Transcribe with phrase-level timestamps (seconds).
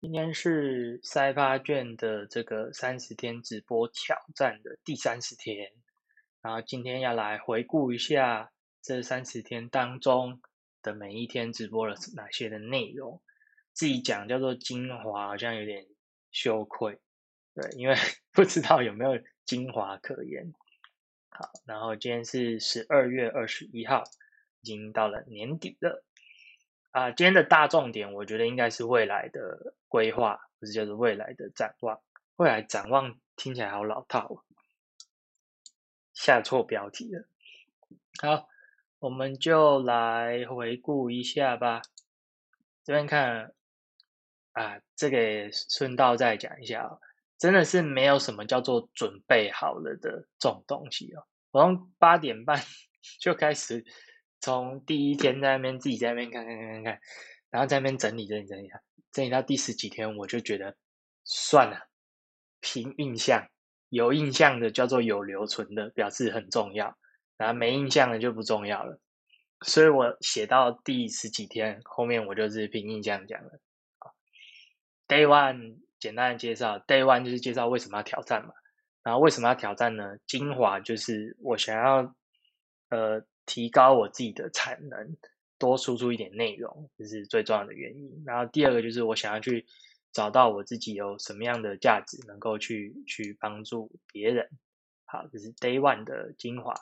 [0.00, 5.72] 今天是塞发卷的这个三十天直播挑战的第三十天，
[6.40, 8.50] 然后今天要来回顾一下
[8.80, 10.40] 这三十天当中
[10.80, 13.20] 的每一天直播了哪些的内容。
[13.74, 15.86] 自己讲叫做精华，好像有点
[16.32, 16.98] 羞愧，
[17.54, 17.94] 对，因为
[18.32, 20.54] 不知道有没有精华可言。
[21.28, 24.02] 好，然后今天是十二月二十一号，
[24.62, 26.02] 已经到了年底了。
[26.92, 32.00] 啊，今天的大重点，我觉得应该是未来的规划，不是就是未来的展望。
[32.34, 34.42] 未来展望听起来好老套，
[36.12, 37.24] 下错标题了。
[38.20, 38.48] 好，
[38.98, 41.80] 我们就来回顾一下吧。
[42.82, 43.52] 这边看
[44.52, 47.00] 啊，这个顺道再讲一下哦，
[47.38, 51.22] 真的是没有什么叫做准备好了的这种东西哦。
[51.52, 52.60] 我从八点半
[53.20, 53.84] 就开始。
[54.40, 57.00] 从第一天在那边自己在那边看看看看看，
[57.50, 58.80] 然后在那边整理整理整理下，
[59.12, 60.76] 整理到第十几天，我就觉得
[61.24, 61.88] 算了，
[62.60, 63.46] 凭印象，
[63.90, 66.96] 有印象的叫做有留存的，表示很重要，
[67.36, 68.98] 然后没印象的就不重要了。
[69.66, 73.60] 所以我写到第十几天后面，我就是凭印象讲了。
[75.06, 78.54] Day one 简单的介绍，Day one 就是介绍为什么要挑战嘛，
[79.02, 80.16] 然后为什么要挑战呢？
[80.26, 82.14] 精华就是我想要，
[82.88, 83.22] 呃。
[83.50, 85.16] 提高我自己的产能，
[85.58, 88.22] 多输出一点内容，这是最重要的原因。
[88.24, 89.66] 然后第二个就是我想要去
[90.12, 94.48] 找到我自己有什么样的价值，能够去去帮助别人。
[95.04, 96.74] 好，这是 Day One 的精华。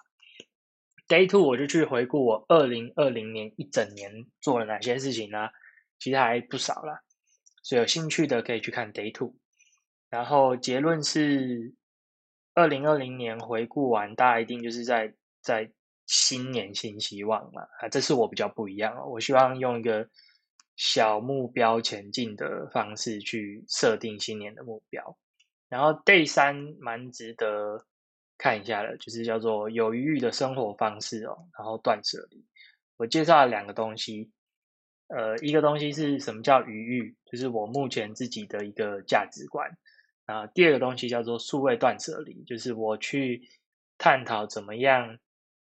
[1.09, 5.49] Day Two 我就去回顾我二零二零年一整年做了哪些事情呢？
[5.99, 7.01] 其实还不少啦，
[7.63, 9.35] 所以有兴趣的可以去看 Day Two。
[10.11, 11.73] 然后结论是，
[12.53, 15.73] 二零二零年回顾完，大家一定就是在在。
[16.09, 19.05] 新年新希望嘛，啊，这是我比较不一样哦。
[19.11, 20.09] 我希望用一个
[20.75, 25.19] 小目标前进的方式去设定新年的目标。
[25.69, 27.85] 然后 Day 三蛮值得
[28.39, 31.47] 看一下的，就是叫做有余裕的生活方式哦。
[31.59, 32.43] 然后断舍离，
[32.97, 34.31] 我介绍了两个东西，
[35.09, 39.71] 呃，一个东西是什么叫余裕，就是我目前自己的一个价值观。
[40.25, 43.43] 啊，第二个东西叫做数位断舍离，就是我去
[43.99, 45.19] 探讨怎么样。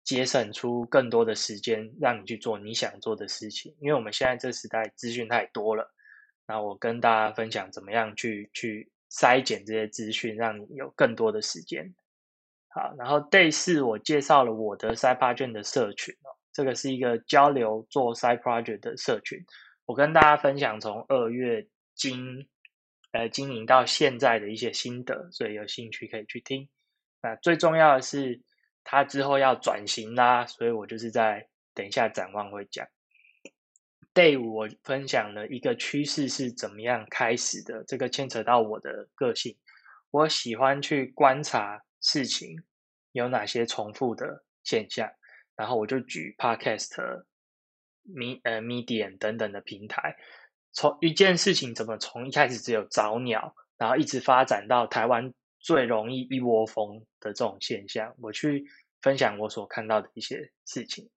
[0.03, 3.73] 节省出更多的时间，让你去做你想做的事情。
[3.79, 5.93] 因为我们现在这时代资讯太多了，
[6.45, 11.95] 那我跟大家分享怎么样去去筛减这些资讯，让你有更多的时间。
[12.67, 19.39] 好，然后 Day 四我介绍了我的 Side Project 的社群哦，这个是一个交流做 Side Project 的社群。
[19.85, 21.65] 我跟大家分享从二月
[21.95, 22.47] 经
[23.13, 26.67] 呃经营到现在的一些心得，所以有兴趣可以去听。
[27.21, 28.41] 那最重要的是。
[28.83, 32.87] 他之后要转型啦，所以我就是在等一下展望会讲。
[34.13, 39.57] Day 五我分享了一个趋势是怎么样开始的，这个牵扯到我的个性，
[40.11, 42.63] 我喜欢去观察事情
[43.11, 45.11] 有哪些重复的现象，
[45.55, 47.23] 然后我就举 Podcast、
[48.05, 50.15] Mi 呃 Medium 等等的平台，
[50.73, 55.33] 从一件事情怎么从一开始只有早鸟，然后一直发展到台湾。
[55.63, 58.65] 最容易一窝蜂的这种现象，我去
[59.01, 61.09] 分享我所看到的一些事情。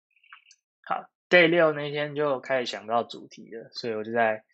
[0.82, 4.44] 好，Day 六那天就开始想到主题了，所以我就在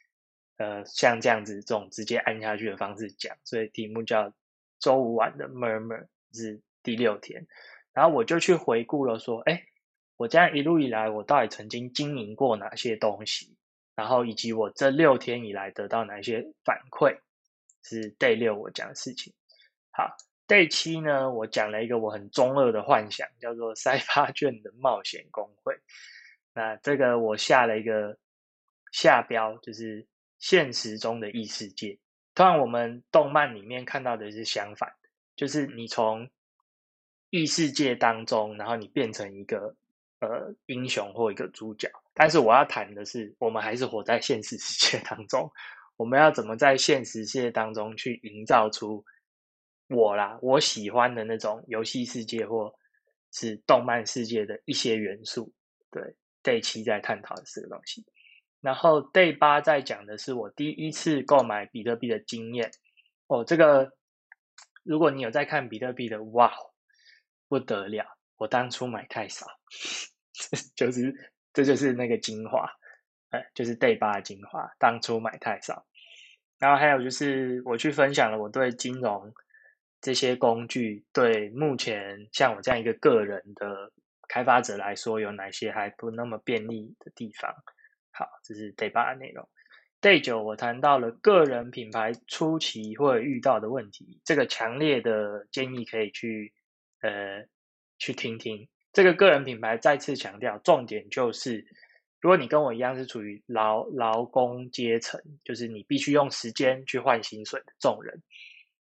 [0.56, 4.32] 呃像这样子这种直接按下去的方式讲，所以题目叫
[4.80, 7.46] 周五晚的 Murmur 是第六天，
[7.92, 9.62] 然后我就去回顾了，说，哎，
[10.16, 13.54] 我这样一路以来，我到底曾经经营过哪些东西，
[13.94, 17.18] 然后以及我这六天以来得到哪些反馈，
[17.82, 19.34] 是 Day 六我讲的事情。
[19.94, 20.16] 好
[20.48, 25.76] ，Day 七呢，我讲了一个我很中二的幻想，叫做塞发卷的冒险工会。
[26.54, 28.16] 那这个我下了一个
[28.90, 30.06] 下标，就是
[30.38, 31.98] 现实中的异世界。
[32.34, 34.90] 通常我们动漫里面看到的是相反，
[35.36, 36.26] 就是你从
[37.28, 39.76] 异世界当中，然后你变成一个
[40.20, 41.90] 呃英雄或一个主角。
[42.14, 45.50] 但是我要谈的是，我们还是活在现实世界当中，
[45.98, 49.04] 我们要怎么在现实世界当中去营造出。
[49.88, 52.74] 我啦，我喜欢的那种游戏世界或
[53.30, 55.52] 是动漫世界的一些元素，
[55.90, 58.04] 对，Day 七在探讨的这个东西。
[58.60, 62.70] 然后 Day 八在讲的是我第一次购买比特币的经验。
[63.26, 63.92] 哦，这个
[64.82, 66.52] 如果你有在看比特币的，哇，
[67.48, 68.06] 不得了！
[68.36, 69.46] 我当初买太少，
[70.76, 71.14] 就是
[71.52, 72.70] 这就是那个精华，
[73.30, 75.86] 哎，就是 Day 八的精华，当初买太少。
[76.58, 79.34] 然后还有就是我去分享了我对金融。
[80.02, 83.90] 这些工具对目前像我这样一个个人的
[84.28, 87.54] 开发者来说，有哪些还不那么便利的地方？
[88.10, 89.48] 好，这是 Day 八的内容。
[90.00, 96.52] Day 九我谈到了个人品牌初期会遇到的问题，这个强烈的建议可以去
[97.00, 97.46] 呃
[97.98, 98.68] 去听听。
[98.92, 101.64] 这个个人品牌再次强调，重点就是，
[102.20, 108.22] 如果你跟我一样是处于劳劳工阶层，就是你必须用时间去换薪水的众人，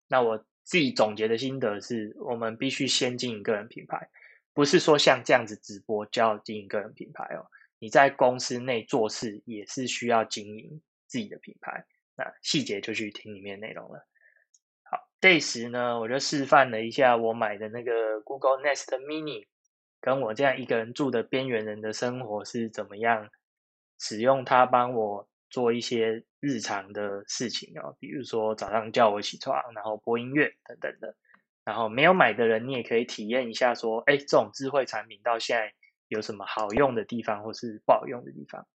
[0.08, 4.08] 那我自己总结的心得是，我们必须先经营个人品牌，
[4.54, 7.44] 不是说像这样子直播就要经营个人品牌哦。
[7.80, 10.80] 你在公司内做事也是需要经营。
[11.10, 11.84] 自己的品牌，
[12.14, 14.06] 那细节就去听里面内容了。
[14.84, 19.48] 好，Day 十呢，我就示范了一下我买的那个 Google Nest Mini，
[20.00, 23.28] 跟我这样一个人住的边缘人的生活是怎么样
[23.98, 31.14] 使用它帮我做一些日常的事情哦，比如说早上叫我起床，然后播音乐等等的。
[31.62, 35.72] 然后没有买的人，你也可以体验一下，说，哎，这种智慧产品到现在
[36.08, 38.66] 有什么好用的地方，或是不好用的地方。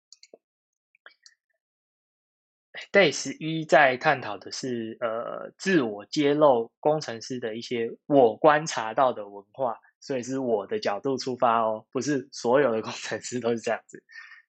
[2.93, 14.05] Day 十一在探讨的是呃自我揭露工程师的一些我观察到的文化，所以是我的角度出发哦，不是所有的工程师都是这样子，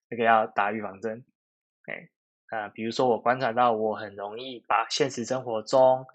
[0.09, 1.23] 这个要打预防针。
[1.85, 2.09] 哎
[2.49, 6.05] 啊，比如说我观察到我很容易把现实生活中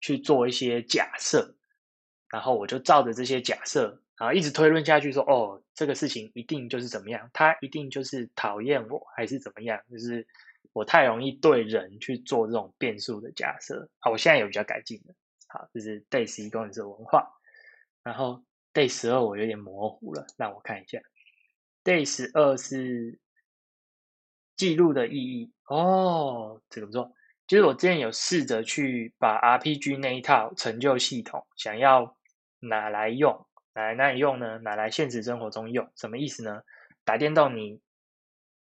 [0.00, 1.54] 去做一些假设，
[2.30, 10.26] 然后我就照着这些假设，然后一直推论下去，说哦这个事情一定就是怎么样，他一定就是讨厌我还是怎么样，就是。
[10.74, 15.14] 我太容易对人去做这种变数的假设，好，我现在有比较改进的，
[15.48, 17.26] 好，这是 Day 十一工程师文化，
[18.04, 21.00] 然后 Day 十二我有点模糊了，让我看一下
[21.82, 23.18] ，Day 十二是
[24.58, 27.10] 记录的意义哦，这个不错，
[27.46, 32.18] 就是我之前有试着去把 RPG 那一套成就系统，想要
[32.60, 34.58] 拿来用，拿来哪里用呢？
[34.58, 36.60] 拿来现实生活中用，什么意思呢？
[37.04, 37.80] 打电动你。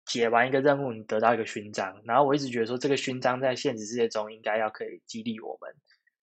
[0.08, 5.74] 解完一个任务，你得到一个勋章，然后我一直觉得说，这个勋章在现实世界中应该要可以激励我们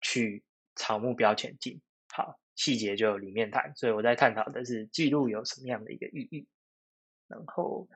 [0.02, 0.44] 去
[0.76, 1.80] 朝目标前进。
[2.12, 6.48] 好，细节就里面谈，所以我在探讨的是记录有什么样的一个意义。
[7.28, 7.88] 然后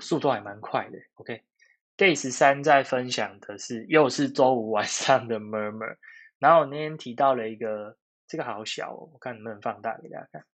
[0.00, 0.98] 速度还蛮快的。
[1.14, 5.96] OK，Day 十三在分享的是又是周五晚上的 Murmur，
[6.38, 7.96] 然后我那天提到了一个，
[8.26, 10.44] 这个好小，哦，我看能不能放大给大家看。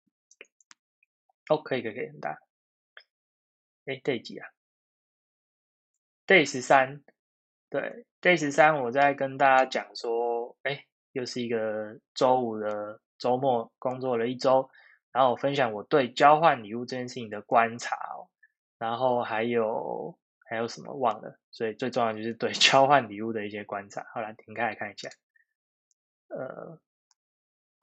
[1.49, 2.39] 哦，可以，可以，可以很大。
[3.87, 4.49] 哎，day 几啊
[6.27, 7.03] ？day 十三，
[7.69, 14.71] 对，day 十三，我在跟大家讲说，哎，又是一个周五的周末，工作了一周，
[15.11, 18.30] 然后我分享我对交换礼物这件事情的观察哦，
[18.81, 20.19] 然后还有
[20.49, 24.05] 还有什么忘了，所以最重要就是对 交换礼物的一些观察。
[24.13, 25.09] 好了，停开来看一下，
[26.31, 26.81] 呃。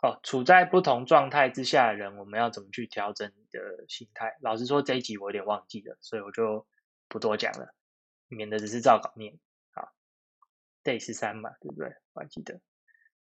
[0.04, 4.38] 哦，处在不同状态之下的人，我们要怎么去调整你的心态？
[4.42, 6.68] 老实说，这一集我有点忘记了，所以我就
[7.08, 7.74] 不多讲了，
[8.28, 9.40] 免得只是照稿念。
[9.72, 9.92] 好
[10.84, 11.96] ，day 十三嘛，对不对？
[12.14, 12.62] 我还记得。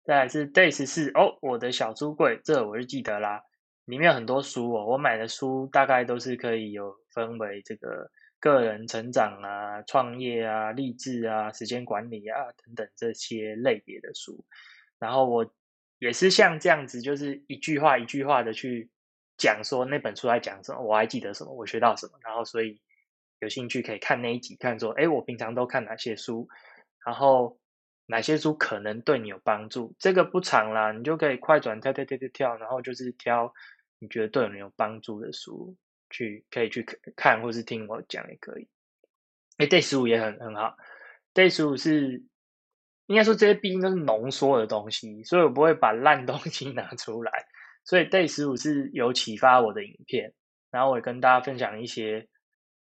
[0.04, 3.44] 再来是 day 十四，哦，我的小书柜，这我就记得啦，
[3.88, 4.86] 里面有很多书哦。
[4.86, 14.46] 我买的书大概都是可以有分为这个个人成长啊、创业啊、励志啊、时间管理啊等等这些类别的书，
[15.00, 15.54] 然后我。
[16.00, 18.88] 也是像这样子，就是一句话一句话的去
[19.36, 22.80] 讲说那本书在讲什么，我还记得什么，我学到什么，然后所以
[23.40, 26.48] 有兴趣可以看那一集，看说，哎，我平常都看哪些书，
[27.04, 27.58] 然后
[28.06, 29.96] 哪些书可能对你有帮助。
[29.98, 33.52] 这个不长啦，你就可以快转跳跳跳跳跳，然后就是挑
[34.00, 35.76] 你觉得对你有帮助的书
[36.10, 36.86] 去可以去
[37.16, 38.68] 看，或是听我讲也可以。
[39.58, 40.76] 哎，Day 十五也很很好
[41.34, 42.24] ，Day 十五是。
[43.10, 47.32] 应该说这些毕竟都是浓缩的东西，所以我不会把烂东西 拿出来。
[47.86, 50.34] 所以 Day 十五是有启发我的影片，
[50.72, 52.28] 然后我也跟大家分享一些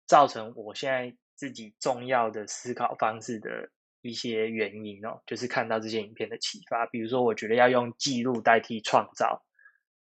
[0.07, 3.69] 造成我现在自己重要的思考方式的
[4.01, 6.87] 一些原因哦，就是看到这些影片的启发。
[6.87, 9.45] 比如说，我觉得要用记录代替创造，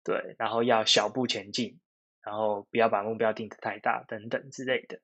[0.03, 1.79] 对，然后要小步前进，
[2.21, 4.99] 然后不要把目标定得太大，等等之类的。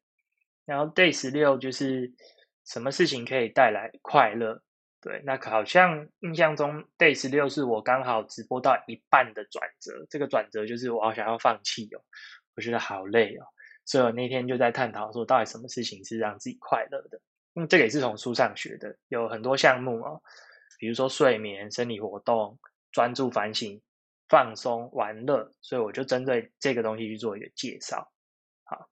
[0.65, 2.13] 然后 Day 十六就是
[2.65, 4.61] 什么事情可以带来快乐。
[4.99, 12.01] 对，那好像印象中 day 十六是我刚好直播到一半的转折，这个转折就是我好想要放弃哦，
[12.55, 13.45] 我觉得好累哦，
[13.85, 17.21] 所以我那天就在探讨说，到底什么事情是让自己快乐的？
[17.53, 20.19] 嗯，这个也是从书上学的，有很多项目哦，
[20.79, 22.59] 比如说睡眠、生理活动、
[22.91, 23.79] 专注、反省、
[24.29, 28.11] 放松、玩乐，所以我就针对这个东西去做一个介绍。
[28.63, 28.89] 好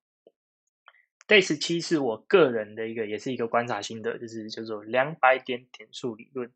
[1.28, 6.52] Day 十七是我个人的一个，也是一个观察心得，就是叫做两百点点数理论。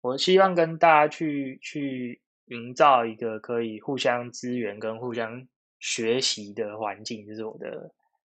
[0.00, 5.46] 我希望跟大家去去营造一个可以互相支援跟互相
[5.78, 7.92] 学习的环境，这是我的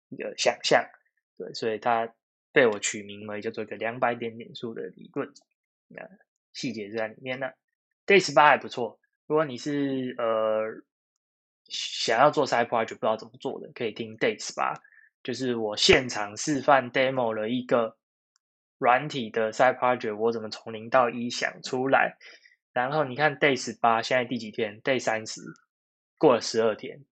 [0.09, 0.83] 一个想象。
[1.37, 2.13] 对，所以它
[2.51, 5.33] 被我取名为叫做一个两百点点数的理论，
[5.87, 6.01] 那
[6.53, 7.47] 细节是在里面呢。
[8.05, 10.63] Day 十八还不错，如果你是呃
[11.67, 14.74] 想要做 side project 不知道怎么做的，可以听 Day 十八，
[15.24, 17.98] 就是我现场示范 demo 了一个
[18.77, 22.17] 软体的 side project，我怎么从零到一想出来。
[22.74, 25.41] 然后你看 Day 十八现在第几天？Day 三十，
[26.17, 27.03] 过了十二天，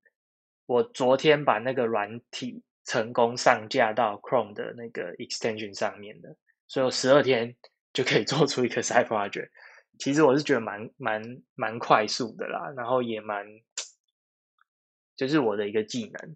[0.66, 2.64] 我昨天把那个软体。
[2.86, 6.36] 成功上架到 Chrome 的那个 extension 上面的，
[6.68, 7.56] 所以十二天
[7.94, 9.48] 就可以做出一个 side project。
[10.00, 13.46] 其实我是觉得蛮蛮蛮快速的啦，然后也蛮
[15.16, 16.36] 就是我的一个技能，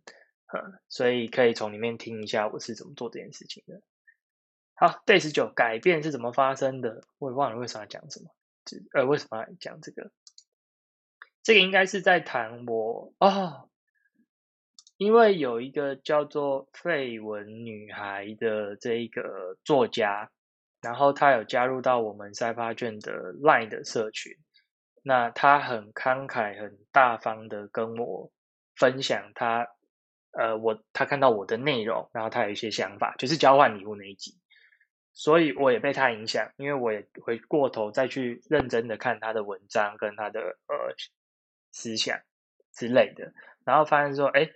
[0.54, 3.82] 嗯，所以可以从里面听一下我是怎么做这件事情的。
[4.76, 7.04] 好，Day 十九改变是怎么发生的？
[7.18, 8.30] 我也忘了为什么要讲什么，
[8.94, 10.12] 呃，为什么要讲这个？
[11.42, 13.70] 这个应该是在谈我哦。
[14.98, 20.32] 因为有一个叫做绯闻女孩的这一个作家，
[20.82, 24.34] 然后他有加入到我们赛发卷的 Line 的社群，
[25.04, 28.32] 那他很慷慨、很大方的跟我
[28.76, 29.68] 分享他，
[30.32, 34.38] 呃，我他看到我的内容，然后他有一些想法，就是交换礼物那一集，
[35.14, 40.96] 所以我也被他影响，因为我也回过头再去认真的看他的文章跟他的呃
[41.72, 42.20] 思想
[42.74, 43.34] 之类的，
[43.66, 44.50] 然后发现说，哎。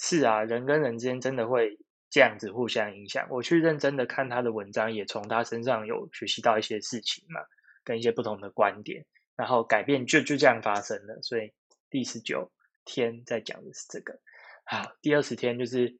[0.00, 1.76] 是啊，人跟人之间真的会
[2.10, 3.26] 这样子互相影响。
[3.30, 7.40] 我去认真的看他的文章，也从他身上有学习到一些事情嘛，
[7.84, 9.04] 跟一些不同的观点，
[9.36, 11.20] 然后改变就就这样发生了。
[11.22, 11.52] 所以
[11.90, 12.50] 第十九
[12.84, 14.18] 天在讲的是这个。
[14.64, 15.98] 好，第二十天就是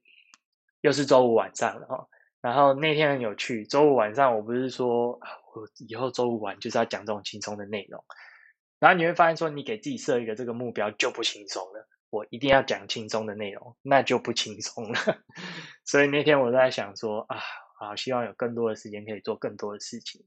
[0.80, 2.08] 又是周五晚上了哈。
[2.40, 8.04] 然后那天很有趣，周五晚上我不是说我以后周五晚就是要讲这种轻松的内容，
[8.78, 11.88] 然后你会发现说你给自己设一个这个目标就不轻松了。
[12.10, 14.98] 我一定要讲轻松的内容，那就不轻松了。
[15.84, 17.38] 所以那天我在想说啊，
[17.78, 20.24] 好希望有更多的时间可以做更多的事情。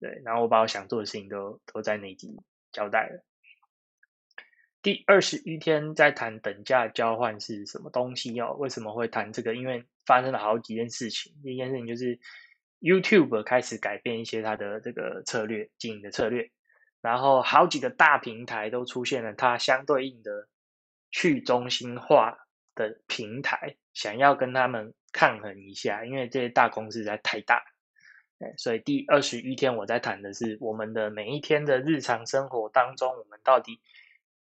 [0.00, 2.36] 对，然后我把我想做的事情都都在那集
[2.72, 3.24] 交代了。
[4.80, 8.54] 第二十一天在谈等价交换是什么东西哦？
[8.58, 9.54] 为什么会谈这个？
[9.56, 11.32] 因为发生了好几件事情。
[11.42, 12.20] 第一件事情就是
[12.80, 16.50] YouTube 开始改变一些它的这个策略经营的策略，
[17.00, 20.48] 然后好几个大平台都出现了它相对应的。
[21.10, 27.64] 去中心化的平台想要跟他们抗衡一下，因为这些大公司在太大，
[28.56, 33.80] 所以第二十一天我在谈的是我们的每一天的日常生活当中，我们到底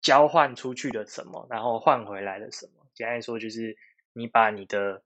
[0.02, 2.86] 交换出去了什么，然后换回来了什么？
[2.94, 3.76] 简单说就是
[4.14, 5.02] 你把你的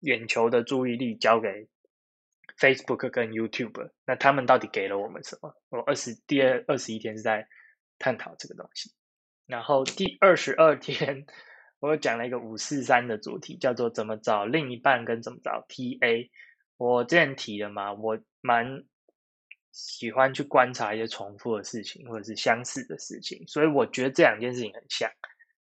[0.00, 1.68] 眼球的注意力交给
[2.58, 5.54] Facebook 跟 YouTube，那他们到底给了我们什么？
[5.68, 7.46] 我二十第二二十一天是在
[7.98, 8.90] 探讨这个东西。
[9.52, 11.26] 然后第二十二天，
[11.78, 16.30] 我又讲了一个五四三的主题，叫做怎么找另一半跟怎么找 TA。
[16.78, 18.82] 我之前提了嘛，我蛮
[19.70, 25.10] 喜欢去观察一些重复的事情或者是相似的事情，所以我觉得这两件事情很像。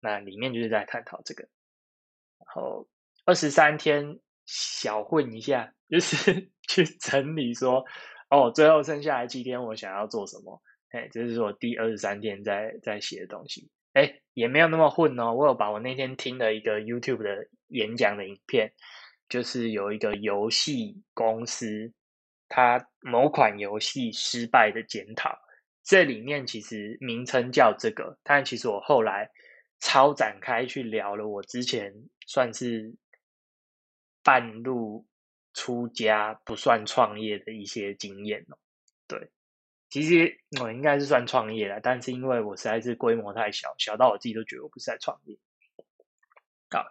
[0.01, 1.45] 那里面就是在探讨这个。
[1.45, 2.89] 然后
[3.25, 7.85] 二十三天小混一下，就是 去整理说，
[8.31, 10.61] 哦，最后剩下来七天我想要做什么。
[10.89, 13.71] 哎，这是我第二十三天在在写的东西。
[13.97, 15.33] 哎，也没有那么混哦。
[15.33, 18.71] 我有把我那天听的一个 YouTube 的演讲的影片，
[19.27, 21.95] 就是有一个游戏公司，
[22.47, 25.39] 它某款游戏失败的检讨。
[25.83, 29.31] 这里面其实名称叫这个，但其实我后来
[29.81, 31.95] 超展开去聊了，我之前
[32.27, 32.95] 算是
[34.23, 35.07] 半路
[35.55, 38.59] 出家，不算创业的一些经验哦。
[39.09, 39.31] 对。
[39.97, 45.39] 其实我应该是算创业了，但是因为我实在是规模太小，小到我自己都觉得我不是在创业。
[46.69, 46.85] 好，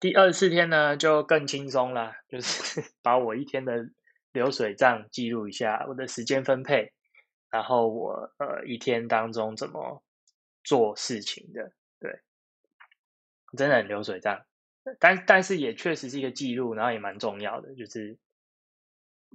[0.00, 3.88] 第二四天呢就更轻松了，就是 把我一天的
[4.32, 6.92] 流水账记录一下，我的时间分配，
[7.48, 10.02] 然后我呃一天当中怎么
[10.64, 11.70] 做事情的，
[12.00, 12.22] 对，
[13.56, 14.44] 真的很流水账，
[14.98, 18.18] 但但是也确实是一个记录，然后也蛮重要的，就是。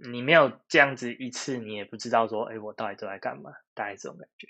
[0.06, 3.52] 你没有这样子一次，你也不知道说，哎，我到底都在干嘛？
[3.74, 4.48] 大概这种感觉。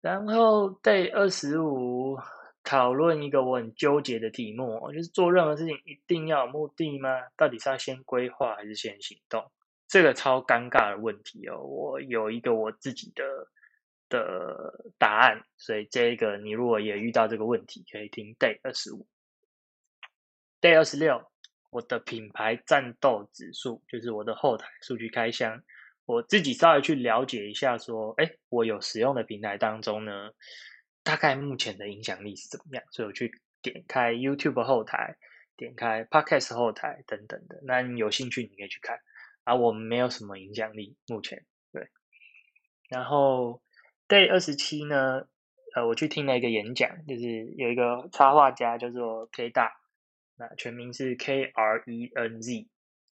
[0.00, 2.18] 然后 day 二十五
[2.64, 7.10] 讨论一个我很纠结的题目，就是做任何事情一定要有目的吗？
[7.36, 9.52] 到底是要先规划还是先行动？
[9.86, 11.62] 这个超尴尬的问题哦。
[11.62, 13.24] 我有一个我自己的
[14.08, 19.06] 的答案，所以这个你如果也遇到这个问题，可以听 day 二十五
[20.60, 21.31] ，day 二十六。
[21.72, 25.62] 我的品牌战斗指数就是我的后台数据开箱，
[26.04, 30.32] 我自己稍微去了解一下，说，哎，我有使用的平台当中呢，
[31.02, 32.84] 大概目前的影响力是怎么样？
[32.90, 35.16] 所以我去点开 YouTube 后台，
[35.56, 37.60] 点开 Podcast 后台等等的。
[37.64, 38.98] 那你有兴趣，你可以去看。
[39.44, 41.88] 啊，我们没有什么影响力，目前对。
[42.90, 43.62] 然后
[44.06, 45.26] Day 二十七呢，
[45.74, 49.72] 呃，我去听了一个演讲，就是有一个插画家叫做 K 大，
[50.56, 52.68] 全名是 K R E N Z。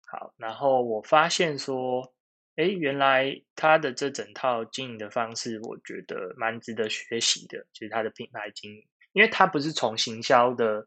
[0.06, 2.14] 好，然后我发现说。
[2.56, 7.66] 哎，原来他的这整套经营的方式，我觉得蛮值得学习的。
[7.74, 10.86] 就是他的品牌经营，因为他不是从行销的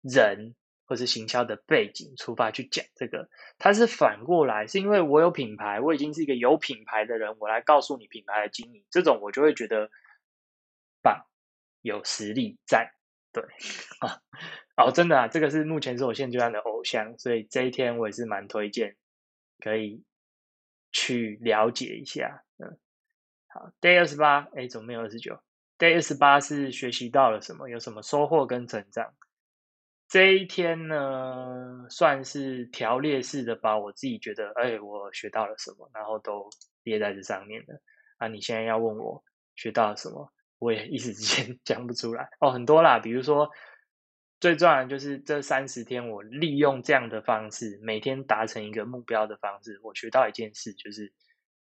[0.00, 9.88] 人或是行销的背景出发去讲这个，他是反过来，是因为我有品牌，我已经是一个有品牌的人，我来告诉你品牌的经营，这种我就会觉得
[11.00, 11.24] 棒，
[11.82, 12.92] 有实力在。
[13.32, 13.44] 对
[14.00, 14.20] 啊，
[14.76, 18.96] 哦，真的啊，这个是目前是我现阶段的偶像，所以这一天我也是蛮推荐，
[19.60, 20.02] 可以。
[20.96, 22.78] 去了解一下，嗯，
[23.48, 25.36] 好，Day 二十八，哎，怎么没有二十九
[25.76, 27.68] ？Day 二十八是学习到了什么？
[27.68, 29.12] 有什么收获跟成长？
[30.06, 36.48] 这一天呢，算是条列式的把我自己觉得，哎，我学到了什么，然后都
[36.84, 37.80] 列在这上面的。
[38.18, 39.20] 啊，你现在要问我
[39.56, 42.28] 学到了什么，我也一时之间 讲不出来。
[42.38, 43.50] 哦，很多啦，比如说。
[44.40, 51.14] 最重要的就是这三十天，我利用这样的方式，每天达成一个目标的方式，我学到一件事，就是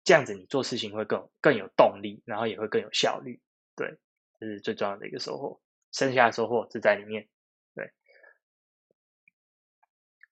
[0.04, 3.42] 这样子，你做事情会更更有动力，然后也会更有效率。
[3.76, 3.99] 对，
[4.40, 5.61] 这是最重要的一个收获。
[5.92, 7.28] 剩下的收获是在里面。
[7.75, 7.90] 对，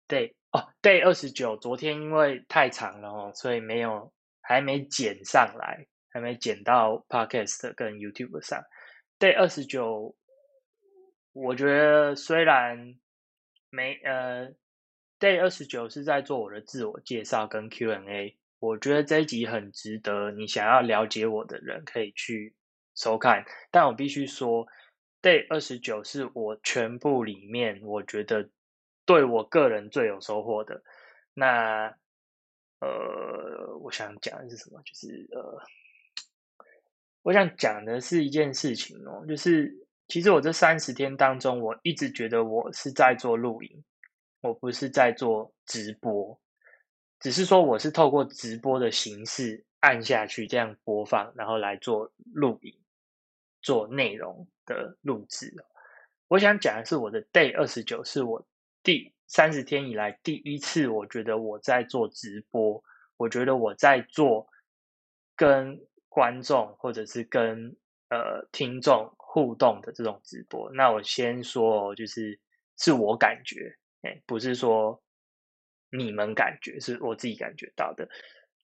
[0.06, 8.62] 对哦，day 二十九，昨天因为太长了哦，所以没有还没剪上来，还没剪到 podcast 跟 YouTube 上。
[9.18, 10.16] day 二十九。
[11.32, 12.96] 我觉得虽然
[13.70, 14.48] 没呃
[15.20, 22.56] ，day 二十九是在做我的自我介绍跟 Q&A，我觉得这一集很值得你想要了解我的人可以去
[22.96, 23.44] 收看。
[23.70, 24.66] 但我必须说
[25.22, 28.50] ，day 二十九是我全部里面我觉得
[29.06, 30.82] 对我个人最有收获的。
[31.32, 31.94] 那
[32.80, 34.82] 呃，我想讲的是什么？
[34.84, 35.62] 就是呃，
[37.22, 39.86] 我想讲的是一件事情哦，就是。
[40.10, 43.84] 其实我这三十天当中，我一直觉得我是在做录影，
[44.40, 46.36] 我不是在做直播，
[47.20, 52.74] 只是说我是透过直播的形式按下去这样播放，然后来做录影、
[53.62, 55.54] 做内容的录制。
[56.26, 58.44] 我想讲的是，我的 day 二十九是我
[58.82, 62.82] 第三十天以来第一次，我觉得我在做直播，
[63.16, 64.48] 我觉得我在做
[65.36, 67.76] 跟观众或者是跟
[68.08, 69.08] 呃听众。
[69.32, 72.36] 互动的这种直播，那我先说，就是
[72.76, 75.00] 是我感觉，哎，不是说
[75.92, 78.08] 你们感觉，是我自己感觉到的。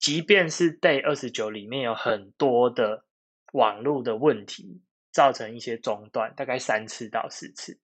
[0.00, 3.04] 即便是 day 二十九里面有很多的
[3.52, 7.78] 网络的问题，造成一些中断，大概三次到四次，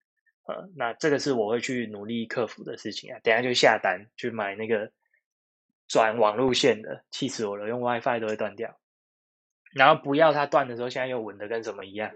[0.49, 3.21] 呃，那这个是我会去努力克服的事情啊。
[3.23, 4.91] 等下就下单去买那个
[5.87, 8.77] 转网路线的，气死我了，用 WiFi 都会断掉，
[9.73, 12.13] 然后不要它断的时候，现在又稳的跟什么一样。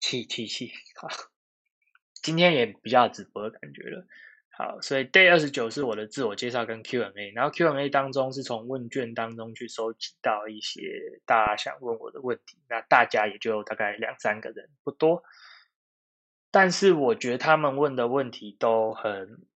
[0.00, 0.72] 气气气！
[0.96, 1.08] 好，
[2.14, 4.06] 今天也比较直播的感觉了。
[4.48, 15.22] 好，所以 day 二十九是我的自我介绍跟 Q&A，然后 Q&A 当中是从问卷当中去收集到一些大家想问我的问题，那大家也就大概两三个人，不多。
[16.50, 19.46] 但是我觉得他们问的问题都很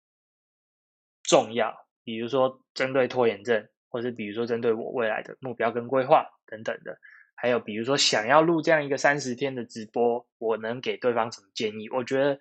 [1.23, 6.99] 重要，比如说针对拖延症，或者比如说针对我未来的目标跟规划等等的。
[7.45, 11.91] 还有比如说，想要录这样一个三十天的直播，我能给对方什么建议？
[11.91, 12.41] 我觉得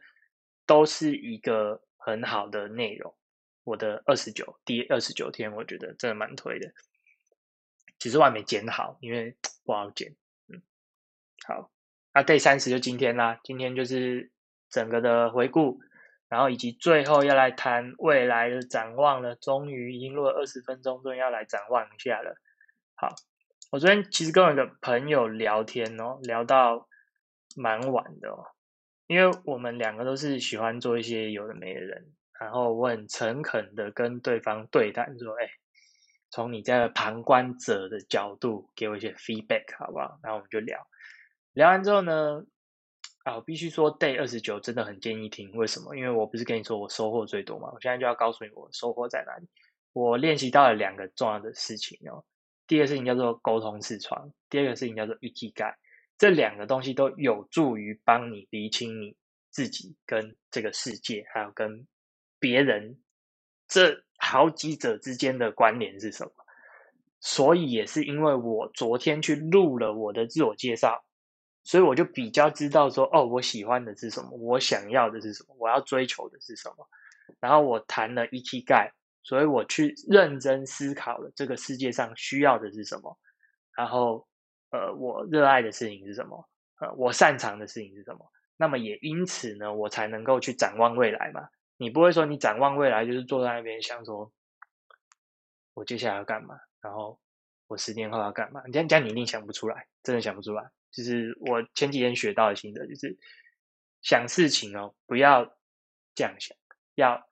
[0.65, 3.13] 都是一个很好的内容。
[3.65, 6.71] 我的二十九第二十九天，我觉得真的蛮推的。
[7.99, 9.35] 其实我还没剪好，因为
[9.65, 10.15] 不好剪。
[10.47, 10.61] 嗯，
[11.45, 11.69] 好，
[12.13, 13.41] 那 day 三十就今天啦。
[13.43, 14.31] 今天就是
[14.69, 15.81] 整个的回顾，
[16.29, 19.35] 然后以及最后要来谈未来的展望了。
[19.35, 22.37] 终于已经录了二十分钟，终于要来展望一下了。
[22.95, 23.13] 好。
[23.73, 26.87] 我昨天其实跟我一个朋友聊天哦，聊到
[27.55, 28.45] 蛮晚的哦，
[29.07, 35.49] 因为我们两个都是喜欢做一些有的没的人，然后我很诚恳的跟对方对谈说，哎，
[36.29, 40.19] 从你这个旁观者的角度给我一些 feedback 好不好？
[40.21, 40.79] 然后我们就聊，
[41.53, 42.45] 聊完之后呢，
[43.23, 45.95] 啊，我必须说 day 二十九真的很建议听，为什么？
[45.95, 49.47] 因为我不是跟你说我收获最多嘛，我现在就要告诉你我收获在哪里。
[49.93, 52.23] 我练习到了两个重要的事情哦。
[52.73, 55.75] 第一个事情叫做沟通视窗，第二个事情叫做一体感，
[56.17, 59.15] 这两个东西都有助于帮你理清你
[59.51, 61.87] 自己跟这个世界，还有跟
[62.39, 62.99] 别人
[63.67, 66.31] 这好几者之间的关联是什么。
[67.19, 71.05] 所以也是因为我昨天去录了我的自我介绍，
[71.61, 76.89] 所以我就比较知道说，哦，我喜欢的是什么，我想要的是什么，我要追求的是什么。
[77.39, 78.91] 然后我谈了 ET 盖，
[79.23, 83.17] 所以我去认真思考了这个世界上需要的是什么，
[83.75, 84.27] 然后
[84.71, 86.47] 呃，我热爱的事情是什么，
[86.79, 88.29] 呃，我擅长的事情是什么。
[88.57, 91.47] 那么也因此呢，我才能够去展望未来嘛。
[91.77, 94.31] 你不会说你展望未来就是坐在那边想说，
[95.73, 97.19] 我接下来要干嘛，然后
[97.67, 98.61] 我十年后要干嘛？
[98.65, 100.63] 你这样讲你一定想不出来，真的想不出来。
[100.91, 103.17] 就是我前几天学到的心得，就是
[104.01, 105.43] 想事情哦，不要
[106.13, 106.55] 这样想，
[106.95, 107.27] 要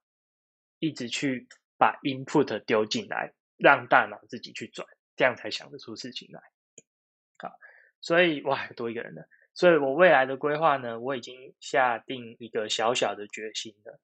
[0.80, 1.48] 一直去
[1.82, 6.40] 把 input 丢进来，让大脑自己去转，这样才想得出事情来。
[7.40, 7.52] 好，
[8.02, 9.28] 所以哇，多一个人了。
[9.56, 14.00] 所以我未来的规划呢，我已经下定一个小小的决心了。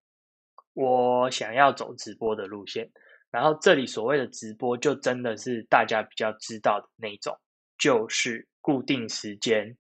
[0.74, 2.90] 我想要走直播的路线，
[3.30, 7.40] 然后这里所谓的直播，就真的是大家比较知道的那种，
[7.78, 9.78] 就是固定时间，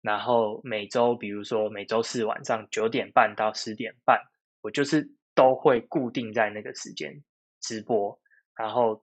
[0.00, 4.18] 然后每周，比如说每周四晚上九点半到十点半，
[4.62, 7.22] 我就是都会固定在那个时间
[7.64, 8.20] 直播，
[8.54, 9.02] 然后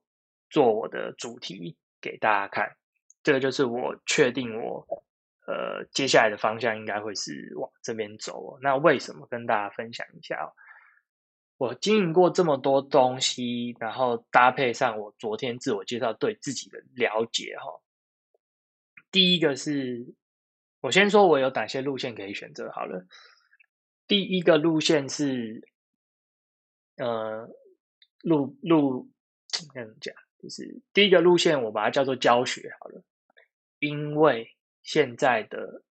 [0.50, 2.78] 做我的主题给大家看。
[3.24, 5.04] 这个就是我确定我。
[5.48, 8.58] 呃，接下来的方向应该会是往这边走。
[8.62, 9.28] 那为什么？
[9.28, 10.54] 跟大家分享一下。
[11.58, 17.82] 我经营过这么多东西，然后搭配上我昨天自我介绍对自己的了解哈。
[19.12, 20.14] 第一个是，
[20.80, 23.06] 我先说我有哪些路线可以选择好了。
[24.08, 25.68] 第一个路线是，
[26.98, 27.50] 呃，
[28.24, 29.10] 路路
[29.48, 30.14] 怎么讲？
[30.40, 33.04] 就是第一个路线，我把它叫做教学好了，
[33.80, 34.56] 因为。
[34.84, 35.84] 现在的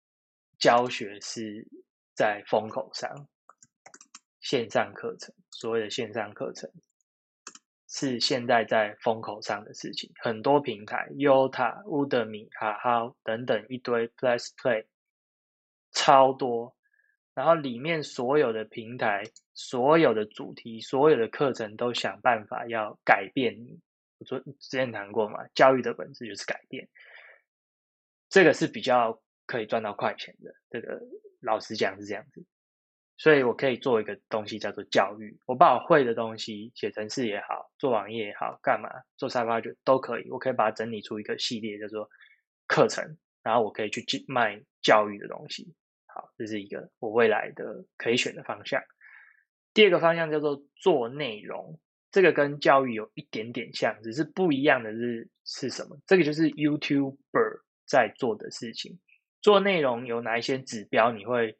[0.59, 1.69] 教学是
[2.14, 3.29] 在风口上，
[4.41, 6.73] 线上课程，所谓的线上课程
[7.87, 10.11] 是现在在风口上的事情。
[10.23, 14.87] 很多平台，Uta、Udemy、哈哈等等一堆 Plus Play
[15.93, 16.75] 超多，
[17.38, 19.22] 然后里面所有的平台、
[19.55, 23.79] 所有的主题、所有的课程都想办法要改变你。
[24.18, 26.88] 我说之前谈过嘛，教育的本质就是改变。
[28.29, 31.01] 这个是比较可以赚到快钱的，这个
[31.38, 32.44] 老实讲是这样子，
[33.16, 42.11] 所以我可以做一个东西叫做教育，我把我会的东西写程式也好，做网页也好，干嘛做沙发就都可以，我可以把它整理出一个系列叫做
[42.66, 45.72] 课程，然后我可以去卖教育的东西。
[46.19, 48.83] 好，这是一个我未来的可以选的方向。
[49.73, 51.79] 第二个方向叫做做内容，
[52.11, 55.99] 这个跟教育有一点点像，只是不一样的是是什么？
[56.07, 57.63] 这个就是 YouTuber。
[57.91, 59.01] 在做的事情，
[59.41, 61.57] 做内容有哪一些指标你会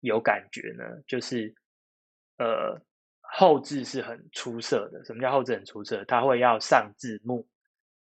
[0.00, 0.84] 有感觉呢？
[1.06, 1.54] 就是
[2.36, 2.78] 呃，
[3.22, 5.02] 后置是很出色的。
[5.06, 6.04] 什么叫后置很出色？
[6.04, 7.48] 它会要上字幕，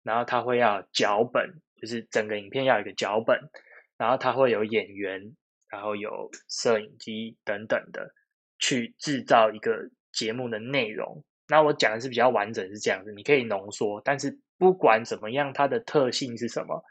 [0.04, 3.50] 然后它会要脚本，就是整个影片要有一个脚本，
[3.98, 5.36] 然后它会有演员，
[5.76, 8.10] 然后有摄影机等等的
[8.60, 11.22] 去制造一个节目的内容。
[11.50, 16.82] 那我讲的是比较完整，是这样子，你可以浓缩，但是不管怎么样，它的特性是什么？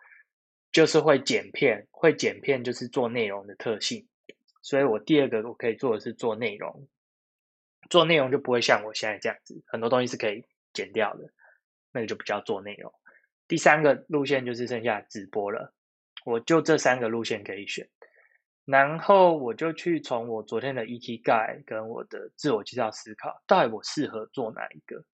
[0.70, 4.06] 就是会剪片，会剪片就是做内容的特性，
[4.60, 6.86] 所以我第二个我可以做的是做内容，
[7.88, 10.44] 做内容就不会像我现在这样子，很多东西是可以
[10.74, 11.32] 剪掉的，
[11.90, 12.92] 那个就不叫做内容。
[13.48, 15.72] 第三个路线就是剩下直播了，
[16.26, 17.88] 我就这三个路线可以选，
[18.64, 25.04] 然后我就去从我昨天的 ET 盖跟我的自我介绍思考，到底我适合做哪一个？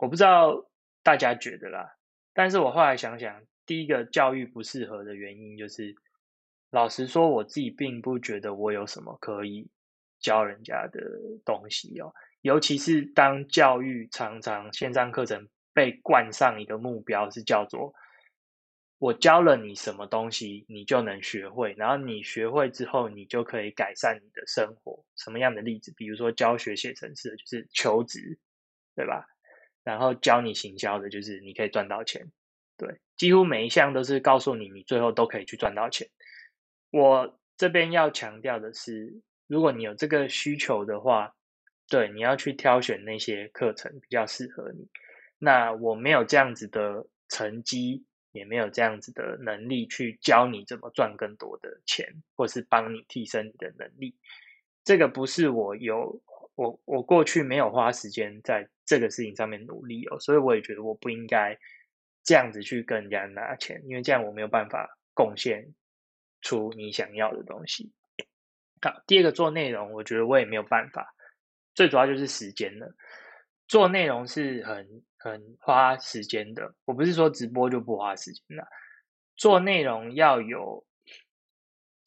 [0.00, 0.70] 我不知道
[1.02, 1.96] 大家觉得啦，
[2.32, 3.42] 但是我后来想想。
[3.64, 5.94] 第一个教育不适合的原因，就是
[6.72, 9.70] 老实说，我自己并不觉得我有什么可以
[10.18, 11.00] 教人家的
[11.44, 12.12] 东西哦。
[12.40, 17.94] 尤其是当教育常常线上课程被冠上一个目标，是叫做
[19.02, 25.04] 我教了你什么东西，你就能学会，然后你学会之后，你就可以改善你的生活。
[25.16, 25.92] 什么样的例子？
[25.96, 28.38] 比如说教学写程式，就是求职，
[28.94, 29.26] 对吧？
[29.82, 32.30] 然后教你行销的，就是你可以赚到钱。
[32.78, 36.08] 对，几乎每一项都是告诉你，你最后都可以去赚到钱。
[36.92, 41.34] 我这边要强调的是，如果你有这个需求的话，
[41.88, 44.86] 对，你要去挑选那些课程比较适合你。
[45.40, 54.14] 那我没有这样子的成绩，也没有这样子的能力去教你怎么赚更多的钱，或是帮你提升你的能力。
[54.84, 56.20] 这个不是我有，
[56.54, 61.58] 我我过去没有花时间在这个事情上面努力哦，所以我也觉得我不应该。
[62.24, 65.74] 这样子去跟人家拿钱，因为这样我没有办法贡献
[66.40, 67.90] 出你想要的东西。
[68.80, 71.12] 好，第二个做内容，我觉得我也没有办法，
[71.74, 72.94] 最主要就是时间了。
[73.68, 78.66] 做内容是很很花时间的，我不是说直播就不花时间了。
[79.36, 80.84] 做内容要有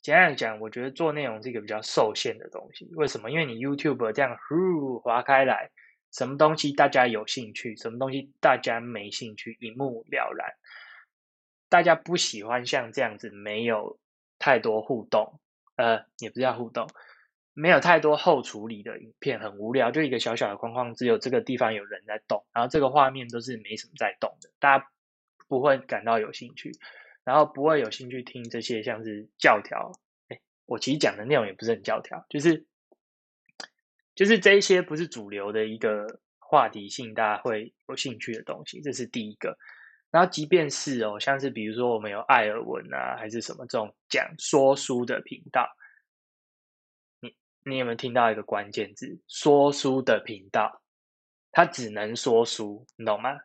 [0.02, 2.86] 简单讲，我觉得做内容是一个比较受限的东西。
[2.96, 3.32] 为什么？
[3.32, 5.72] 因为你 YouTube 这样呼划开来，
[6.12, 10.54] 什么东西大家有兴趣，什么东西大家没兴趣，一目了然。
[11.68, 13.98] 大家不喜欢像这样子没有
[14.38, 15.40] 太多互动，
[15.78, 16.88] 呃，也不是叫互动，
[17.56, 24.88] 没有太多后处理的影片，很无聊，就一个小小的框框，只有这个地方有人在动，然后这个画面都是没什么在动的，大家
[25.48, 26.72] 不会感到有兴趣。
[27.24, 29.92] 然后不会有兴趣听这些像是教条，
[30.28, 32.68] 哎，我其实讲的内容也不是很教条，就是
[34.14, 39.58] 就是这些不是主流的一个话题性，大家会有兴趣的东西，这是第一个。
[40.12, 45.68] 然后即便是哦，像是比如说我们有艾尔文啊，还是什么这种讲说书的频道，
[47.68, 49.20] 你有没有听到一个关键字？
[49.28, 50.84] 说书的频道，
[51.52, 53.40] 他只能说书，你懂吗？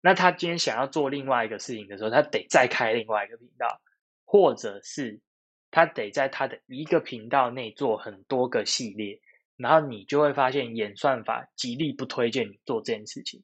[0.00, 3.80] 那他今天想要做另外一个事情的时候，他得再开另外一个频道，
[4.24, 5.20] 或者是
[5.72, 9.20] 他得在他的一个频道内做很多个系列，
[9.56, 13.42] 然后你就会发现演算法极力不推荐你做这件事情。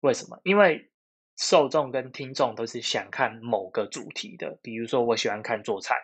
[0.00, 0.40] 为什么？
[0.42, 0.90] 因为
[1.36, 5.94] 受众跟听众都是想看某个主题的，比如说我喜欢看做菜，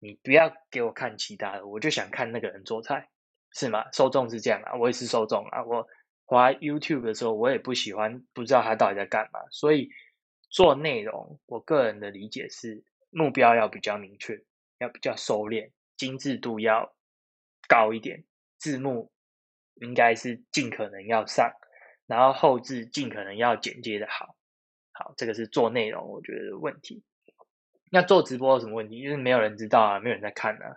[0.00, 3.08] 你不要给我看其他的，我就想看那个人做菜，
[3.52, 3.88] 是吗？
[3.92, 5.86] 受众是这样啊，我也是受众啊，我。
[6.24, 9.40] 滑 YouTube 的时候，我也不喜欢，不知道他到底在干嘛。
[9.50, 9.90] 所以
[10.48, 14.44] 做内容，我个人的理解是，目标要比较明确，
[14.78, 16.94] 要比较收敛，精致度要
[17.66, 18.22] 高一点，
[18.58, 19.10] 字幕
[19.80, 21.50] 应该是尽可能要上，
[22.06, 24.36] 然后后置尽可能要剪接的好。
[24.92, 27.02] 好，这个是做内容我觉得问题。
[27.90, 29.02] 那做直播有什么问题？
[29.02, 30.76] 就是没有人知道啊，没有人在看啊。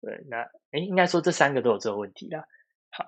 [0.00, 2.44] 对，那诶应该说这三个都有这个问题啦。
[2.90, 3.04] 好。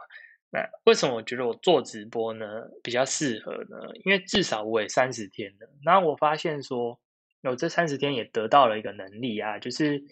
[0.49, 2.47] 那为什么我觉得我做直播呢
[2.81, 3.77] 比较适合呢？
[4.05, 7.01] 因为至少我也三十天了，然后我发现说，
[7.43, 10.05] 我这三十天也得到了一个能力啊，就是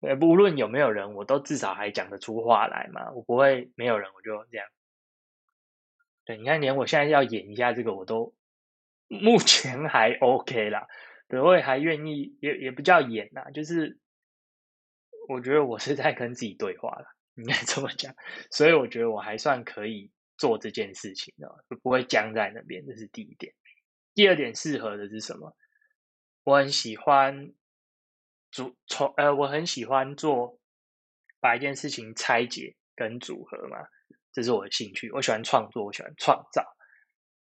[0.00, 4.66] 呃，无论有没有人，我都至少还讲得出话来嘛，我不会没有人我就这样。
[6.26, 8.34] 对，你看，连我现在要演一下这个，我都
[9.08, 10.86] 目前还 OK 啦，
[11.28, 13.98] 对，我也还愿意，也也不叫演呐，就是
[15.28, 17.04] 我觉得我是在跟自己对话了。
[17.34, 18.12] 应该这么讲，
[18.50, 21.48] 所以我觉得我还算可以做这件事情的，
[21.84, 22.84] 不会僵在那边。
[22.84, 23.54] 这是第一点。
[24.12, 25.54] 第二点，适合的是什么？
[26.42, 27.52] 我很喜欢
[28.50, 30.58] 组从呃，我很喜欢做
[31.38, 33.86] 把一件事情拆解跟组合嘛，
[34.32, 35.08] 这是我的兴趣。
[35.12, 36.64] 我喜欢创作，我喜欢创造，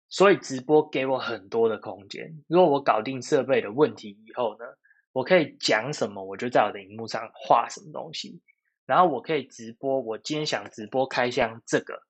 [0.10, 2.44] 所以直播给我很多的空间。
[2.48, 4.66] 如果我搞定设备的问题以后呢，
[5.12, 8.42] 我可以讲什么，我就在我的荧幕上画什么东西。
[8.86, 12.04] 然后我可以直播，我今天想直播开箱这个，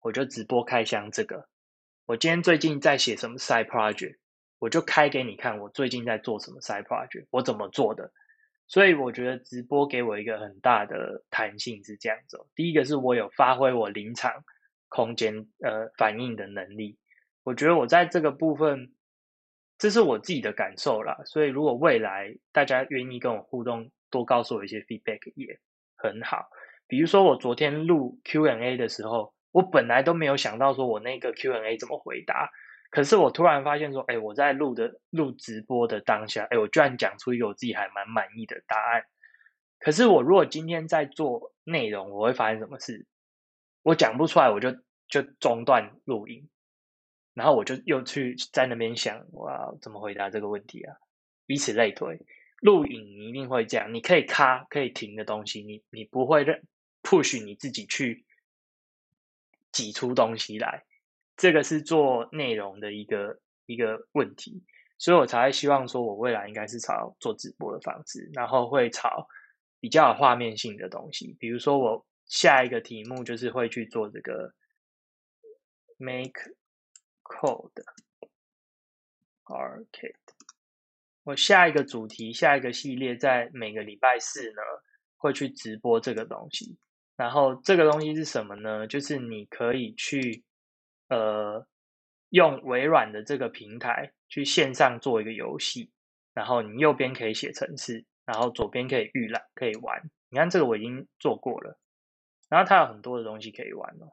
[0.00, 1.48] 我就直播开箱这个。
[2.04, 4.18] 我今天最近在写什么 side project，
[4.58, 8.12] 我就开给你看，我最近在做什么 side project，我怎么做的。
[8.66, 12.38] 所以我觉得直播给我一个很大的弹性是这样子。
[12.54, 14.44] 第一个是我有发挥我临场
[14.90, 16.98] 空间呃反应的能力，
[17.48, 18.92] 我觉得我在这个部分，
[19.78, 21.22] 这是我自己的感受啦。
[21.24, 25.58] 所以如果未来大家愿意跟我互动，多告诉我一些 feedback 也。
[25.96, 26.50] 很好，
[26.86, 32.50] 比如说我昨天录 Q&A 的时候，我本来都没有想到说我那个 Q&A 怎么回答，
[32.90, 39.02] 可是我突然发现说，哎，我在录的录直播的当下，哎，我居然讲出一个我自己还蛮满意的答案。
[39.80, 43.06] 可是我如果今天在做内容，我会发生什么事？
[43.82, 44.70] 我讲不出来，我就
[45.08, 46.48] 就中断录音，
[47.38, 50.96] 然后我就又去在那边想，哇，怎么回答这个问题啊？
[51.46, 52.20] 以此类推。
[52.60, 56.66] 录影你一定会这样，你可以卡可以停的东西，你你不会认
[57.04, 58.26] push 你自己去
[59.70, 60.84] 挤出东西来，
[61.36, 64.64] 这个是做内容的一个一个问题，
[64.98, 69.28] 所以我才会希望说，我未来应该是朝做直播的方式，然后会朝
[69.78, 74.52] 比较有画面性的东西，比如说我下一个题目就是会去做这个
[75.96, 76.40] make
[77.28, 77.70] code
[79.44, 80.14] arcade。
[81.24, 84.62] 我下一个主题，下一个系列，在每个礼拜四呢，
[85.16, 86.78] 会去直播这个东西。
[87.16, 88.86] 然后这个东西是什么呢？
[88.86, 90.42] 就是你可以去，
[91.08, 91.66] 呃，
[92.30, 95.90] 用微软的这个平台去线上做一个游戏。
[96.32, 100.10] 然后你右边可以写程式，然后左边可以预览，可以玩。
[100.30, 101.78] 你看这个我已经做过了。
[102.48, 104.12] 然后它有很多的东西可以玩哦。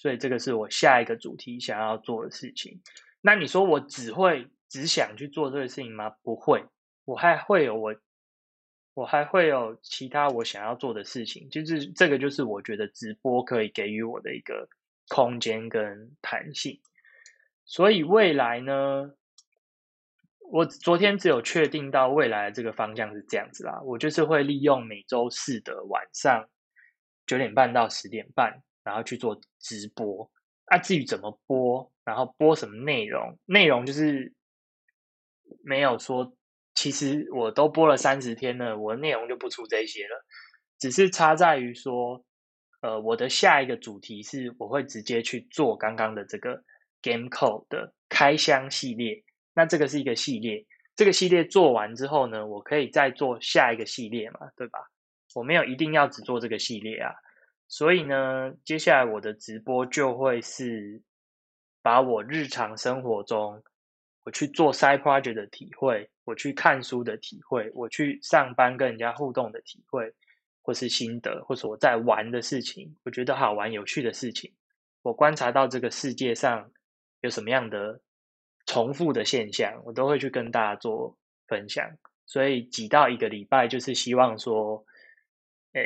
[0.00, 2.80] 所以这个是我下一个主题想要做的事情。
[3.20, 4.48] 那你说我只会？
[4.72, 6.10] 只想去做这个事情吗？
[6.22, 6.64] 不会，
[7.04, 7.92] 我还会有我，
[8.94, 11.50] 我还会有其他我想要做的事情。
[11.50, 14.68] 就是这个，就是我觉得直播可以给予我的一个
[15.08, 16.80] 空间跟弹性。
[17.64, 19.10] 所以未来呢，
[20.52, 26.48] 我昨天只有确定到未来这个方向是这样子啦，我就是会利用每周四的晚上
[27.26, 30.28] 九点半到十点半，然后去做直播。
[30.66, 34.32] 啊，至于怎么播，然后播什么内容，内容就是
[35.62, 36.36] 没有说，
[36.74, 40.24] 其实我都播了三十天了，我的内容就不出这些了，
[40.78, 42.24] 只是差在于说，
[42.82, 46.62] 呃，我的下一个主题是我会直接去做刚刚的这个
[47.02, 49.22] Game Code 的开箱系列。
[49.54, 54.78] 那这个是一个系列，这个系列做完之后呢，我可以再做下一个系列嘛，对吧？
[55.34, 57.12] 我没有一定要只做这个系列啊，
[57.70, 61.00] 所以呢，接下来我的直播就会是
[61.80, 63.62] 把我日常生活中
[64.24, 70.12] 我去做 side project 的体会，我去看书的体会，我去上班跟人家互动的体会，
[70.60, 74.52] 或是心得，或是我在玩的事情，我觉得好玩有趣的事情，
[75.02, 76.70] 我观察到这个世界上
[77.22, 78.00] 有什么样的。
[78.66, 81.16] 重复的现象，我都会去跟大家做
[81.48, 81.90] 分享。
[82.26, 84.84] 所以几到一个礼拜，就是希望说，
[85.72, 85.82] 呃，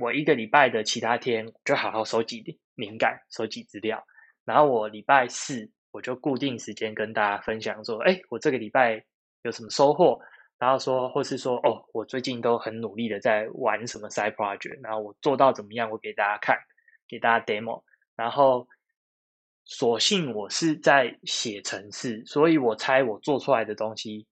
[0.00, 4.04] 我一个礼拜的其他天就好好收集灵感、收集资料，
[4.44, 9.04] 然后我礼拜四我就固定时间跟大家分享说，哎，我这个礼拜
[9.42, 10.20] 有什么收获，
[10.58, 16.56] 然后说，或是说，哦，我最近都很努力的在玩什么 side project，然后我做到怎么样，我给大家看，
[17.08, 17.82] 给大家 demo，
[18.16, 18.66] 然后。
[19.66, 24.26] 所幸我是在写程式，所以我猜我做出来的东西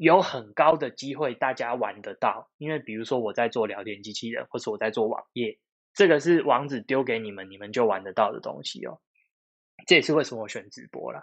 [0.00, 2.50] 有很高的机会大家玩得到。
[2.56, 5.58] 因为比如说我在做聊天机器人，或是我在做网页，
[5.92, 8.98] 这个是网址丢给你们，你们就玩得到的东西哦。
[9.86, 11.22] 这也是为什么我选直播啦，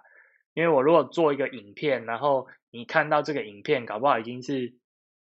[0.54, 4.76] 因为我如果做一个影片，然后你看到这个影片，搞不好已经是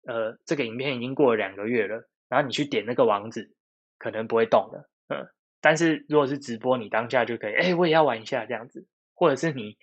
[0.08, 3.54] 呃这个影片已经过了两个月了，然后你去点那个网址，
[4.00, 5.28] 可能不会动的，嗯。
[5.62, 9.78] 但是如果是直播，你当下就可以，哎，我也要玩一下这样子，或者是你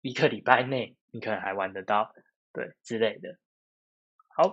[0.00, 2.14] 一个礼拜内你可能还玩得到，
[2.52, 3.38] 对之类的。
[4.28, 4.52] 好，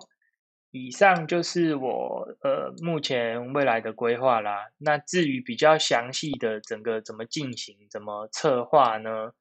[0.72, 4.72] 以上就是我呃目前未来的规划啦。
[4.78, 9.34] 那至于比较详细的整个怎么进行、怎么策划呢？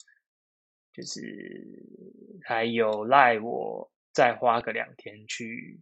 [0.93, 5.81] 就是还有赖我再花个两天去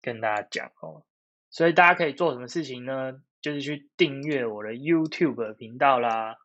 [0.00, 1.04] 跟大家讲哦。
[1.50, 3.22] 所以大家可以做什么事情呢？
[3.40, 6.38] 就是去订阅我的 YouTube 频道啦。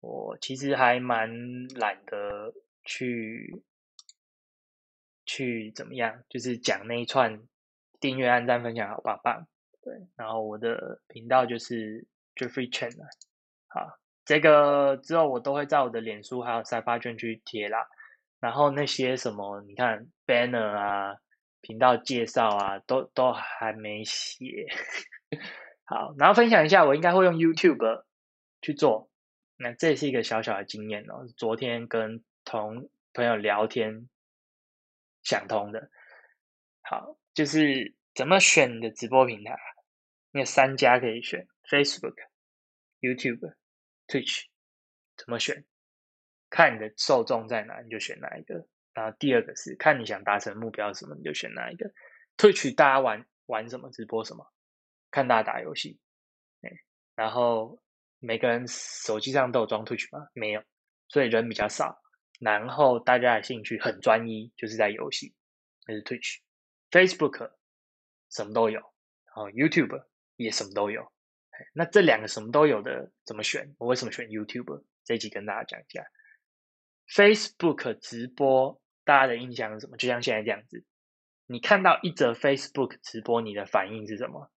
[0.00, 2.52] 我其实还蛮懒得
[2.84, 3.62] 去
[5.26, 7.42] 去怎么样，就是讲那一串
[8.00, 9.46] 订阅、按赞、分享，好棒棒。
[9.82, 13.06] 对，然后我的频道就是 Jeffrey Chen 啊。
[13.68, 17.86] 好，这个之后我都会在我的脸书还有赛发圈去贴啦。
[18.40, 21.16] 然后那些什么，你看 Banner 啊。
[21.66, 24.66] 频道介绍啊，都都还没写。
[25.86, 28.04] 好，然后分享一下，我应该会用 YouTube
[28.60, 29.08] 去做。
[29.56, 31.26] 那这是一个小小的经验哦。
[31.38, 34.08] 昨天跟同朋友聊天
[35.22, 35.90] 想通的。
[36.82, 39.56] 好，就是怎么选的直播平台？
[40.32, 42.16] 有三家可以选：Facebook、
[43.00, 43.54] YouTube、
[44.06, 44.44] Twitch。
[45.16, 45.64] 怎么选？
[46.50, 48.66] 看你的受众在哪，你就选哪一个。
[48.92, 51.92] 然后第二个是看你想达成目标什么，你就选哪一个。
[52.36, 54.52] Twitch 大家玩玩什么，直播什么，
[55.10, 55.98] 看大家打游戏。
[57.14, 57.80] 然后
[58.18, 60.28] 每个人手机上都有装 Twitch 吗？
[60.32, 60.62] 没有，
[61.08, 62.02] 所以人比较少。
[62.40, 65.34] 然后大家的兴趣很专一，就是在游戏，
[65.86, 66.42] 那是退取。
[66.90, 67.52] Facebook
[68.30, 70.04] 什么都有，然后 YouTube
[70.36, 71.10] 也什么都有。
[71.72, 73.74] 那这两个什么都有的怎么选？
[73.78, 74.84] 我为什么选 YouTube？
[75.04, 76.04] 这一集跟大家讲一下。
[77.08, 78.80] Facebook 直播。
[79.06, 79.98] 大家的印象是什么？
[79.98, 80.82] 就像现在这样子，
[81.44, 84.50] 你看到一则 Facebook 直播，你的反应是什么？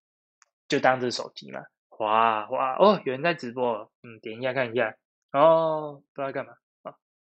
[0.69, 1.65] 就当这手机嘛，
[1.99, 4.95] 哇哇哦，有人在直播，嗯，点一下看一下，
[5.33, 6.53] 哦，不知道干嘛，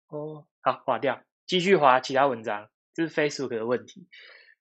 [0.08, 4.08] 哦，好，划掉，继续划其他文章，这是 Facebook 的问题。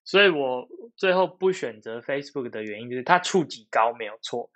[0.03, 4.49] 所以我最后不选择 Facebook 的原因就是它触及高没有错，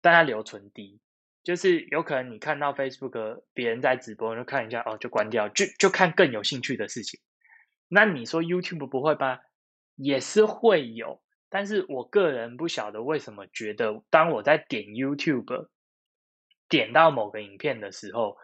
[0.00, 1.00] 但它留存低。
[1.42, 7.18] 就是有可能你看到 Facebook 别人在直播，就看一下哦，就关掉，就就看更有兴趣的事情。
[7.88, 9.40] 那你说 YouTube 不会吧？
[9.96, 15.68] 也是会有，但是我个人不晓得为什么觉得，当我在点 YouTube
[16.68, 18.36] 点到某个影片的时候，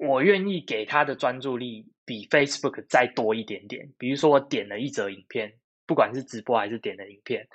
[0.00, 3.92] 我愿意给他的专注力比 Facebook 再多一点点。
[3.98, 5.52] 比如说我点了一则影片，
[5.86, 7.46] 不管是直播还是点的影片，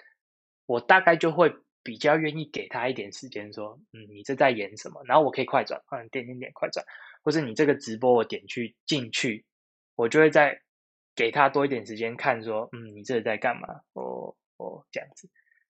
[0.65, 1.51] 我大概就会
[1.83, 5.03] 比较愿意给他一点时间，说，嗯，你这在演什么？
[5.05, 6.85] 然后我可以快转，嗯，点点点快转，
[7.23, 9.45] 或是你这个直播我点去进去，
[9.95, 10.61] 我就会再。
[11.17, 13.69] 给他多一点时间看，说，嗯，你这在干嘛？
[13.93, 15.29] 哦哦，这样子。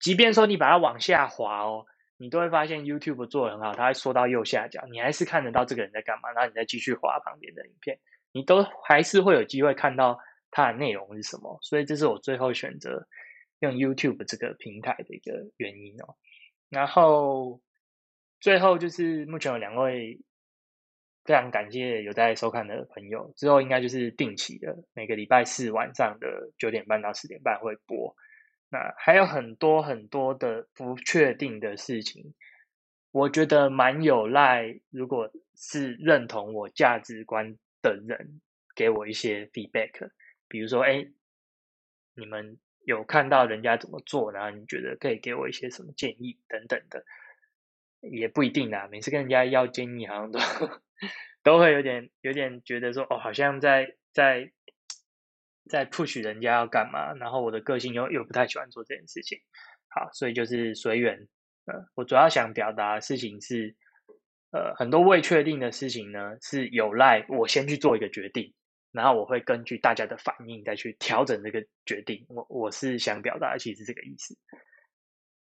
[0.00, 1.84] 即便说你把它往下滑哦，
[2.18, 7.98] 你都会发现 YouTube 做的很好，它会缩到右下角，你还是看得到这个人在干嘛，然后你再继续滑旁边的影片，
[8.32, 10.18] 你都还是会有机会看到
[10.50, 11.58] 它的内容是什么。
[11.60, 13.06] 所以这是我最后选择
[13.58, 16.16] 用 YouTube 这个平台的一个原因哦。
[16.70, 17.60] 然后
[18.40, 20.20] 最后就是目前有两位
[21.24, 28.16] 非常感谢有在收看的朋友，之后应该就是定期的每个礼拜四晚上的九点半到十点半会播。
[28.68, 32.34] 那还有很多很多的不确定的事情，
[33.12, 34.80] 我觉得蛮有赖。
[34.90, 38.40] 如果是认同我价值观的人，
[38.74, 40.10] 给我一些 feedback，
[40.48, 41.06] 比如说，哎，
[42.14, 47.04] 你们有看到人家怎么做，然后你觉得可以给我一些什么建议等等的，
[48.00, 48.88] 也不一定啦。
[48.90, 50.40] 每次跟人家要建议，好像都
[51.44, 54.50] 都会有点有点觉得说，哦，好像在在。
[55.68, 59.38] 在 push 人家要干嘛，然后我的个性又又不太喜欢做这件事情，
[59.88, 61.28] 好，所以就是随缘。
[61.66, 63.74] 呃，我主要想表达的事情是，
[64.52, 68.54] 呃，很多未确定的事情呢，是有赖我先去做一个决定，
[68.92, 72.24] 然后我会根据大家的反应再去调整这个决定。
[72.28, 74.38] 我我是想表达，其实这个意思。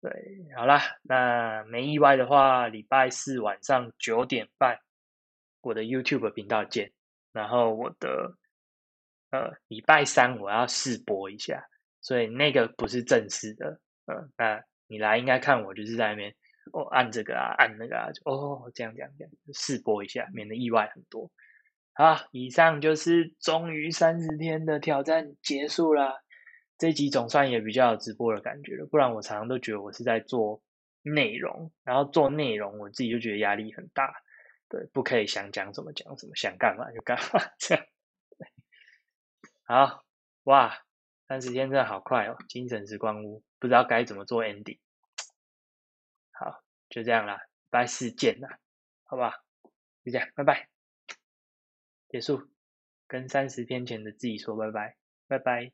[0.01, 0.11] 对，
[0.55, 4.79] 好啦，那没意外的话，礼拜四晚上九点半，
[5.61, 6.91] 我的 YouTube 频道见。
[7.31, 8.35] 然后我的。
[9.31, 11.67] 呃，礼拜三我要试播一下，
[12.01, 13.79] 所以那个不是正式的。
[14.05, 16.33] 呃，那你来应该看我就是在那边
[16.71, 21.29] 哦，按这个啊，按那个啊，就哦这样这样这样试播一下，免得意外很多。
[21.93, 26.23] 好，以上就是终于三十天的挑战结束了，
[26.77, 28.85] 这集总算也比较有直播的感觉了。
[28.85, 30.61] 不然我常常都觉得我是在做
[31.01, 34.13] 内容，然后做内容我自己就觉得压力很大。
[34.69, 37.83] 对，不可以想讲什么讲什么，想干嘛就干嘛 这样。
[39.69, 40.05] 好
[40.43, 40.81] 哇，
[41.27, 42.37] 三十天真的好快哦！
[42.47, 44.79] 精神时光屋不知道该怎么做 ending。
[46.31, 48.59] 好，就这样啦，拜四见啦，
[49.03, 49.43] 好吧？
[50.05, 50.69] 就这样，拜拜，
[52.07, 52.49] 结束，
[53.07, 54.95] 跟三十天前的自己说拜拜，
[55.27, 55.73] 拜拜。